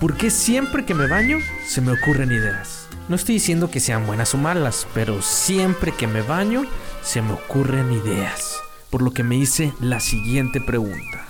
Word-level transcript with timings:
¿Por 0.00 0.16
qué 0.16 0.30
siempre 0.30 0.86
que 0.86 0.94
me 0.94 1.06
baño 1.06 1.36
se 1.66 1.82
me 1.82 1.92
ocurren 1.92 2.32
ideas? 2.32 2.88
No 3.10 3.16
estoy 3.16 3.34
diciendo 3.34 3.70
que 3.70 3.80
sean 3.80 4.06
buenas 4.06 4.34
o 4.34 4.38
malas, 4.38 4.86
pero 4.94 5.20
siempre 5.20 5.92
que 5.92 6.06
me 6.06 6.22
baño 6.22 6.62
se 7.02 7.20
me 7.20 7.34
ocurren 7.34 7.92
ideas. 7.92 8.56
Por 8.88 9.02
lo 9.02 9.12
que 9.12 9.22
me 9.22 9.36
hice 9.36 9.74
la 9.78 10.00
siguiente 10.00 10.58
pregunta. 10.58 11.26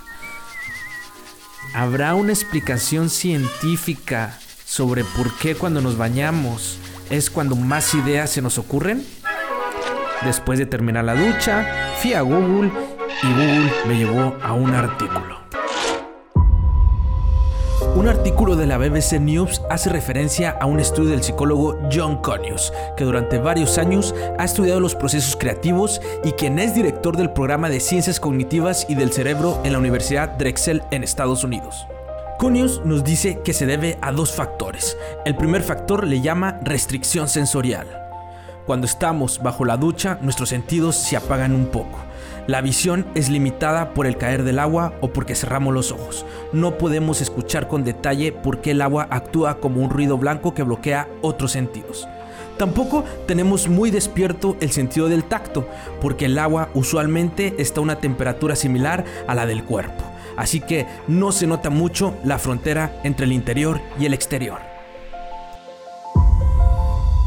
¿Habrá 1.73 2.15
una 2.15 2.31
explicación 2.31 3.09
científica 3.09 4.39
sobre 4.63 5.03
por 5.03 5.37
qué 5.39 5.53
cuando 5.55 5.81
nos 5.81 5.97
bañamos 5.97 6.77
es 7.09 7.29
cuando 7.29 7.57
más 7.57 7.93
ideas 7.93 8.29
se 8.29 8.41
nos 8.41 8.57
ocurren? 8.57 9.05
Después 10.23 10.59
de 10.59 10.65
terminar 10.65 11.03
la 11.03 11.15
ducha, 11.15 11.91
fui 12.01 12.13
a 12.13 12.21
Google 12.21 12.71
y 13.21 13.27
Google 13.33 13.73
me 13.85 13.97
llevó 13.97 14.37
a 14.41 14.53
un 14.53 14.73
artículo. 14.73 15.40
Un 18.01 18.07
artículo 18.07 18.55
de 18.55 18.65
la 18.65 18.79
BBC 18.79 19.19
News 19.19 19.61
hace 19.69 19.91
referencia 19.91 20.57
a 20.59 20.65
un 20.65 20.79
estudio 20.79 21.11
del 21.11 21.21
psicólogo 21.21 21.77
John 21.93 22.19
Conius, 22.19 22.73
que 22.97 23.03
durante 23.03 23.37
varios 23.37 23.77
años 23.77 24.15
ha 24.39 24.43
estudiado 24.43 24.79
los 24.79 24.95
procesos 24.95 25.35
creativos 25.35 26.01
y 26.23 26.31
quien 26.31 26.57
es 26.57 26.73
director 26.73 27.15
del 27.15 27.29
programa 27.29 27.69
de 27.69 27.79
ciencias 27.79 28.19
cognitivas 28.19 28.87
y 28.89 28.95
del 28.95 29.11
cerebro 29.11 29.61
en 29.63 29.73
la 29.73 29.77
Universidad 29.77 30.29
Drexel 30.29 30.81
en 30.89 31.03
Estados 31.03 31.43
Unidos. 31.43 31.85
Conius 32.39 32.81
nos 32.83 33.03
dice 33.03 33.41
que 33.45 33.53
se 33.53 33.67
debe 33.67 33.99
a 34.01 34.11
dos 34.11 34.31
factores. 34.31 34.97
El 35.23 35.35
primer 35.35 35.61
factor 35.61 36.07
le 36.07 36.21
llama 36.21 36.59
restricción 36.63 37.27
sensorial. 37.27 37.85
Cuando 38.65 38.87
estamos 38.87 39.43
bajo 39.43 39.63
la 39.63 39.77
ducha, 39.77 40.17
nuestros 40.23 40.49
sentidos 40.49 40.95
se 40.95 41.17
apagan 41.17 41.53
un 41.53 41.67
poco. 41.67 41.99
La 42.51 42.59
visión 42.59 43.05
es 43.15 43.29
limitada 43.29 43.93
por 43.93 44.05
el 44.05 44.17
caer 44.17 44.43
del 44.43 44.59
agua 44.59 44.93
o 44.99 45.13
porque 45.13 45.35
cerramos 45.35 45.73
los 45.73 45.93
ojos. 45.93 46.25
No 46.51 46.77
podemos 46.77 47.21
escuchar 47.21 47.69
con 47.69 47.85
detalle 47.85 48.33
por 48.33 48.59
qué 48.59 48.71
el 48.71 48.81
agua 48.81 49.07
actúa 49.09 49.61
como 49.61 49.79
un 49.79 49.89
ruido 49.89 50.17
blanco 50.17 50.53
que 50.53 50.63
bloquea 50.63 51.07
otros 51.21 51.53
sentidos. 51.53 52.09
Tampoco 52.57 53.05
tenemos 53.25 53.69
muy 53.69 53.89
despierto 53.89 54.57
el 54.59 54.71
sentido 54.71 55.07
del 55.07 55.23
tacto, 55.23 55.65
porque 56.01 56.25
el 56.25 56.37
agua 56.37 56.67
usualmente 56.73 57.55
está 57.57 57.79
a 57.79 57.83
una 57.83 58.01
temperatura 58.01 58.57
similar 58.57 59.05
a 59.27 59.33
la 59.33 59.45
del 59.45 59.63
cuerpo 59.63 60.03
así 60.37 60.59
que 60.59 60.87
no 61.07 61.31
se 61.33 61.45
nota 61.45 61.69
mucho 61.69 62.15
la 62.23 62.39
frontera 62.39 62.99
entre 63.03 63.25
el 63.25 63.33
interior 63.33 63.79
y 63.99 64.05
el 64.05 64.13
exterior. 64.13 64.70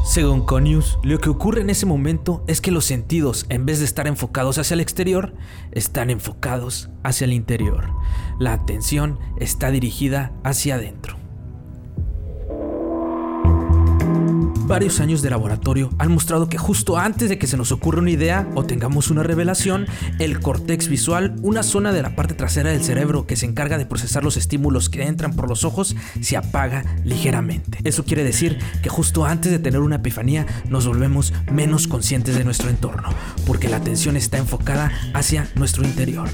Según 0.05 0.45
Conius, 0.45 0.99
lo 1.03 1.19
que 1.19 1.31
ocurre 1.31 1.63
en 1.63 1.71
ese 1.71 1.87
momento 1.87 2.45
es 2.47 2.61
que 2.61 2.71
los 2.71 2.85
sentidos, 2.85 3.47
en 3.49 3.65
vez 3.65 3.79
de 3.79 3.87
estar 3.87 4.07
enfocados 4.07 4.59
hacia 4.59 4.75
el 4.75 4.81
exterior, 4.81 5.35
están 5.73 6.11
enfocados 6.11 6.91
hacia 7.03 7.25
el 7.25 7.33
interior. 7.33 7.91
La 8.39 8.53
atención 8.53 9.19
está 9.39 9.71
dirigida 9.71 10.35
hacia 10.45 10.75
adentro. 10.75 11.24
Varios 14.67 14.99
años 15.01 15.21
de 15.21 15.29
laboratorio 15.29 15.91
han 15.99 16.11
mostrado 16.11 16.49
que 16.49 16.57
justo 16.57 16.97
antes 16.97 17.29
de 17.29 17.39
que 17.39 17.47
se 17.47 17.59
nos 17.59 17.71
ocurra 17.71 18.01
una 18.01 18.11
idea 18.11 18.49
o 18.55 18.65
tengamos 18.65 19.11
una 19.11 19.23
revelación, 19.23 19.87
el 20.19 20.41
cortex 20.41 20.89
visual, 20.89 21.37
una 21.43 21.63
zona 21.63 21.93
de 21.93 22.01
la 22.01 22.17
parte 22.17 22.33
trasera 22.33 22.71
del 22.71 22.83
cerebro 22.83 23.27
que 23.27 23.37
se 23.37 23.45
encarga 23.45 23.77
de 23.77 23.85
procesar 23.85 24.25
los 24.25 24.39
estímulos 24.39 24.89
que 24.89 25.03
entran 25.03 25.35
por 25.35 25.51
los 25.51 25.65
ojos, 25.65 25.95
se 26.23 26.39
apaga 26.39 26.83
ligeramente. 27.05 27.79
Eso 27.85 28.05
quiere 28.05 28.25
decir 28.25 28.59
que 28.83 28.89
justo 28.89 29.27
antes 29.27 29.53
de 29.53 29.59
tener 29.59 29.81
una 29.81 29.97
epifanía 29.97 30.47
nos 30.71 30.87
volvemos 30.87 31.35
menos 31.53 31.87
conscientes 31.87 32.35
de 32.35 32.45
nuestro 32.45 32.71
entorno, 32.71 33.11
porque 33.47 33.69
la 33.69 33.77
atención 33.77 34.17
está 34.17 34.39
enfocada 34.39 34.91
hacia 35.13 35.47
nuestro 35.57 35.85
interior. 35.85 36.31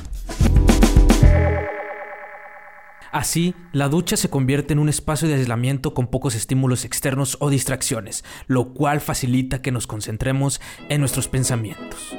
Así, 3.12 3.54
la 3.72 3.88
ducha 3.88 4.16
se 4.16 4.30
convierte 4.30 4.72
en 4.72 4.78
un 4.78 4.88
espacio 4.88 5.26
de 5.26 5.34
aislamiento 5.34 5.94
con 5.94 6.06
pocos 6.06 6.36
estímulos 6.36 6.84
externos 6.84 7.36
o 7.40 7.50
distracciones, 7.50 8.24
lo 8.46 8.72
cual 8.72 9.00
facilita 9.00 9.62
que 9.62 9.72
nos 9.72 9.88
concentremos 9.88 10.60
en 10.88 11.00
nuestros 11.00 11.26
pensamientos. 11.26 12.16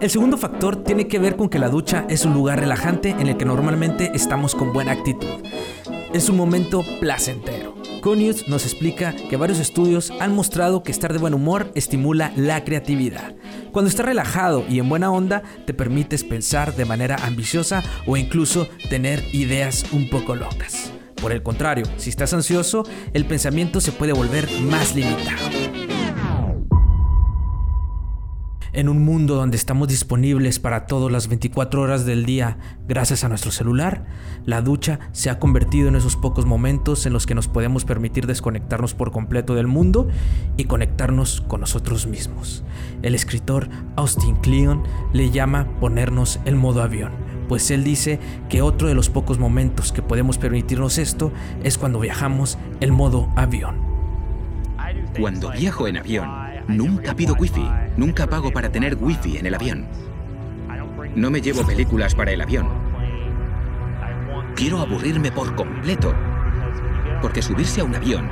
El 0.00 0.08
segundo 0.08 0.38
factor 0.38 0.82
tiene 0.84 1.08
que 1.08 1.18
ver 1.18 1.36
con 1.36 1.48
que 1.48 1.58
la 1.58 1.68
ducha 1.68 2.06
es 2.08 2.24
un 2.24 2.34
lugar 2.34 2.60
relajante 2.60 3.10
en 3.10 3.26
el 3.26 3.36
que 3.36 3.44
normalmente 3.44 4.12
estamos 4.14 4.54
con 4.54 4.72
buena 4.72 4.92
actitud. 4.92 5.44
Es 6.14 6.28
un 6.28 6.36
momento 6.36 6.82
placentero. 7.00 7.74
Conius 8.00 8.48
nos 8.48 8.64
explica 8.64 9.14
que 9.28 9.36
varios 9.36 9.58
estudios 9.58 10.10
han 10.20 10.34
mostrado 10.34 10.82
que 10.82 10.90
estar 10.90 11.12
de 11.12 11.18
buen 11.18 11.34
humor 11.34 11.70
estimula 11.74 12.32
la 12.34 12.64
creatividad. 12.64 13.34
Cuando 13.72 13.88
estás 13.88 14.06
relajado 14.06 14.64
y 14.68 14.80
en 14.80 14.88
buena 14.88 15.12
onda, 15.12 15.42
te 15.64 15.74
permites 15.74 16.24
pensar 16.24 16.74
de 16.74 16.84
manera 16.84 17.16
ambiciosa 17.22 17.82
o 18.06 18.16
incluso 18.16 18.68
tener 18.88 19.22
ideas 19.32 19.84
un 19.92 20.10
poco 20.10 20.34
locas. 20.34 20.92
Por 21.20 21.32
el 21.32 21.42
contrario, 21.42 21.84
si 21.96 22.10
estás 22.10 22.32
ansioso, 22.32 22.84
el 23.12 23.26
pensamiento 23.26 23.80
se 23.80 23.92
puede 23.92 24.12
volver 24.12 24.48
más 24.62 24.94
limitado. 24.96 25.69
En 28.72 28.88
un 28.88 29.04
mundo 29.04 29.34
donde 29.34 29.56
estamos 29.56 29.88
disponibles 29.88 30.60
para 30.60 30.86
todas 30.86 31.10
las 31.10 31.26
24 31.26 31.82
horas 31.82 32.04
del 32.04 32.24
día 32.24 32.56
gracias 32.86 33.24
a 33.24 33.28
nuestro 33.28 33.50
celular, 33.50 34.06
la 34.46 34.62
ducha 34.62 35.00
se 35.10 35.28
ha 35.28 35.40
convertido 35.40 35.88
en 35.88 35.96
esos 35.96 36.14
pocos 36.14 36.46
momentos 36.46 37.04
en 37.04 37.12
los 37.12 37.26
que 37.26 37.34
nos 37.34 37.48
podemos 37.48 37.84
permitir 37.84 38.28
desconectarnos 38.28 38.94
por 38.94 39.10
completo 39.10 39.56
del 39.56 39.66
mundo 39.66 40.06
y 40.56 40.64
conectarnos 40.64 41.40
con 41.40 41.60
nosotros 41.60 42.06
mismos. 42.06 42.62
El 43.02 43.16
escritor 43.16 43.68
Austin 43.96 44.36
Kleon 44.36 44.84
le 45.12 45.30
llama 45.30 45.66
ponernos 45.80 46.38
el 46.44 46.54
modo 46.54 46.80
avión, 46.80 47.10
pues 47.48 47.72
él 47.72 47.82
dice 47.82 48.20
que 48.48 48.62
otro 48.62 48.86
de 48.86 48.94
los 48.94 49.10
pocos 49.10 49.40
momentos 49.40 49.90
que 49.90 50.02
podemos 50.02 50.38
permitirnos 50.38 50.98
esto 50.98 51.32
es 51.64 51.76
cuando 51.76 51.98
viajamos 51.98 52.56
el 52.78 52.92
modo 52.92 53.32
avión. 53.34 53.90
Cuando 55.18 55.50
viajo 55.50 55.88
en 55.88 55.96
avión, 55.96 56.28
nunca 56.76 57.14
pido 57.14 57.34
wifi 57.34 57.68
Nunca 57.96 58.26
pago 58.26 58.50
para 58.50 58.70
tener 58.70 58.96
wifi 58.96 59.36
en 59.36 59.46
el 59.46 59.54
avión. 59.54 59.86
No 61.14 61.30
me 61.30 61.40
llevo 61.40 61.66
películas 61.66 62.14
para 62.14 62.32
el 62.32 62.40
avión. 62.40 62.68
Quiero 64.54 64.78
aburrirme 64.78 65.32
por 65.32 65.54
completo. 65.54 66.14
Porque 67.20 67.42
subirse 67.42 67.80
a 67.80 67.84
un 67.84 67.94
avión 67.94 68.30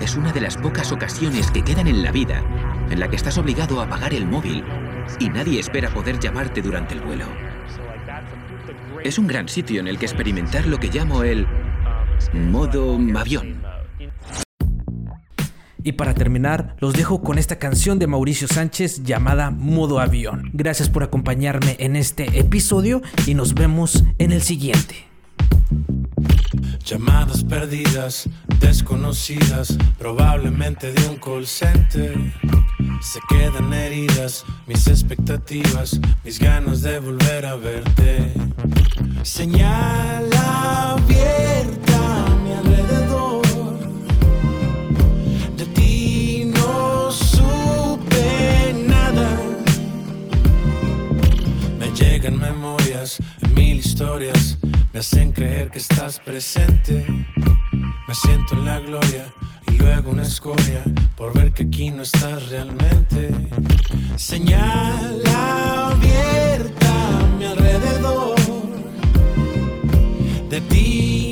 es 0.00 0.16
una 0.16 0.32
de 0.32 0.40
las 0.40 0.56
pocas 0.56 0.92
ocasiones 0.92 1.50
que 1.50 1.62
quedan 1.62 1.86
en 1.86 2.02
la 2.02 2.12
vida 2.12 2.42
en 2.90 3.00
la 3.00 3.08
que 3.08 3.16
estás 3.16 3.38
obligado 3.38 3.80
a 3.80 3.84
apagar 3.84 4.12
el 4.12 4.26
móvil 4.26 4.64
y 5.18 5.28
nadie 5.28 5.60
espera 5.60 5.90
poder 5.90 6.18
llamarte 6.18 6.62
durante 6.62 6.94
el 6.94 7.00
vuelo. 7.00 7.26
Es 9.02 9.18
un 9.18 9.26
gran 9.26 9.48
sitio 9.48 9.80
en 9.80 9.88
el 9.88 9.98
que 9.98 10.06
experimentar 10.06 10.66
lo 10.66 10.78
que 10.78 10.88
llamo 10.88 11.22
el 11.22 11.46
modo 12.32 12.98
avión. 13.18 13.62
Y 15.86 15.92
para 15.92 16.14
terminar, 16.14 16.74
los 16.80 16.94
dejo 16.94 17.22
con 17.22 17.38
esta 17.38 17.60
canción 17.60 18.00
de 18.00 18.08
Mauricio 18.08 18.48
Sánchez 18.48 19.04
llamada 19.04 19.52
Modo 19.52 20.00
Avión. 20.00 20.50
Gracias 20.52 20.90
por 20.90 21.04
acompañarme 21.04 21.76
en 21.78 21.94
este 21.94 22.40
episodio 22.40 23.02
y 23.24 23.34
nos 23.34 23.54
vemos 23.54 24.02
en 24.18 24.32
el 24.32 24.42
siguiente. 24.42 25.06
Llamadas 26.84 27.44
perdidas, 27.44 28.28
desconocidas, 28.58 29.78
probablemente 29.96 30.90
de 30.90 31.08
un 31.08 31.18
call 31.18 31.46
center. 31.46 32.18
Se 33.00 33.20
quedan 33.28 33.72
heridas 33.72 34.44
mis 34.66 34.88
expectativas, 34.88 36.00
mis 36.24 36.40
ganas 36.40 36.82
de 36.82 36.98
volver 36.98 37.46
a 37.46 37.54
verte. 37.54 38.32
Señal 39.22 40.28
abierta 40.34 41.45
memorias, 53.06 53.18
mil 53.54 53.78
historias 53.78 54.58
me 54.92 55.00
hacen 55.00 55.32
creer 55.32 55.70
que 55.70 55.78
estás 55.78 56.18
presente. 56.18 57.04
Me 58.08 58.14
siento 58.14 58.54
en 58.54 58.64
la 58.64 58.80
gloria 58.80 59.32
y 59.68 59.72
luego 59.78 60.10
una 60.10 60.22
escoria 60.22 60.82
por 61.16 61.32
ver 61.34 61.52
que 61.52 61.64
aquí 61.64 61.90
no 61.90 62.02
estás 62.02 62.48
realmente. 62.48 63.30
Señal 64.16 65.22
abierta 65.26 67.18
a 67.18 67.26
mi 67.38 67.44
alrededor. 67.44 68.36
De 70.48 70.60
ti 70.62 71.25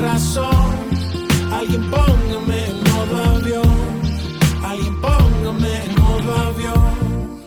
razón. 0.00 0.76
Alguien 1.52 1.90
póngame 1.90 2.66
en 2.66 2.76
modo 2.90 3.16
avión. 3.36 3.78
Alguien 4.64 5.00
póngame 5.00 5.84
en 5.84 6.00
modo 6.00 6.34
avión. 6.48 7.40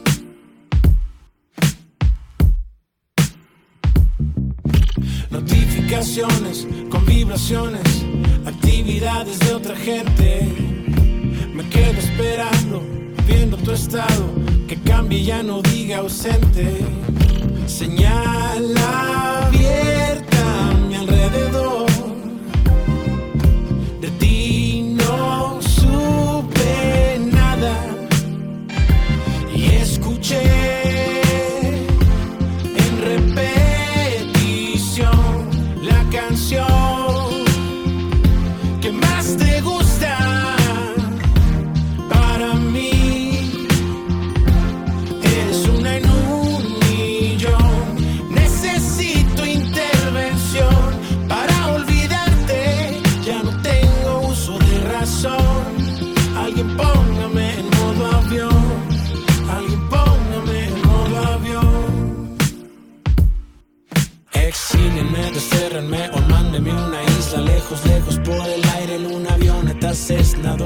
Notificaciones 5.31 6.67
con 6.89 7.05
vibraciones, 7.05 8.05
actividades 8.45 9.39
de 9.39 9.53
otra 9.53 9.75
gente. 9.75 10.47
Me 11.53 11.67
quedo 11.69 11.99
esperando, 11.99 12.83
viendo 13.27 13.57
tu 13.57 13.71
estado, 13.71 14.25
que 14.67 14.75
cambie 14.81 15.23
ya 15.23 15.41
no 15.41 15.61
diga 15.61 15.99
ausente. 15.99 16.85
Señala 17.65 19.32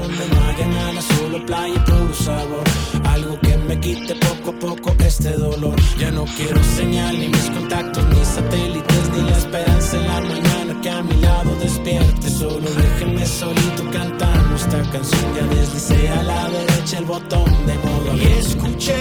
donde 0.00 0.24
no 0.28 0.44
haya 0.46 0.66
nada, 0.66 1.00
solo 1.02 1.44
playa 1.44 1.74
y 1.74 1.78
puro 1.90 2.14
sabor. 2.14 2.64
Algo 3.04 3.38
que 3.40 3.56
me 3.56 3.78
quite 3.80 4.14
poco 4.14 4.50
a 4.50 4.58
poco 4.58 4.88
este 5.18 5.32
dolor. 5.32 5.76
Ya 5.98 6.10
no 6.10 6.24
quiero 6.36 6.62
señal, 6.76 7.18
ni 7.18 7.28
mis 7.28 7.50
contactos, 7.50 8.04
ni 8.06 8.24
satélites, 8.24 9.10
ni 9.14 9.22
la 9.30 9.36
esperanza 9.36 9.96
en 9.96 10.06
la 10.06 10.20
mañana 10.20 10.80
que 10.82 10.90
a 10.90 11.02
mi 11.02 11.14
lado 11.20 11.54
despierte. 11.60 12.30
Solo 12.30 12.68
déjenme 12.82 13.26
solito 13.26 13.82
cantando 13.90 14.56
esta 14.56 14.82
canción. 14.92 15.34
Ya 15.36 15.46
deslicé 15.54 16.08
a 16.08 16.22
la 16.22 16.48
derecha 16.50 16.98
el 16.98 17.04
botón 17.04 17.50
de 17.66 17.74
modo. 17.86 18.14
Y 18.16 18.22
escuché 18.38 18.98